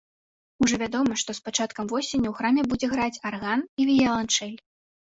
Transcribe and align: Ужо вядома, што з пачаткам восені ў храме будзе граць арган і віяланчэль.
Ужо 0.63 0.79
вядома, 0.83 1.17
што 1.23 1.35
з 1.39 1.43
пачаткам 1.49 1.85
восені 1.93 2.27
ў 2.33 2.35
храме 2.41 2.61
будзе 2.73 2.87
граць 2.95 3.21
арган 3.33 3.61
і 3.79 3.91
віяланчэль. 3.93 4.57